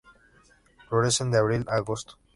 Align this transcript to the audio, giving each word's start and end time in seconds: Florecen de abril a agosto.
Florecen 0.89 1.29
de 1.29 1.37
abril 1.37 1.63
a 1.69 1.75
agosto. 1.75 2.17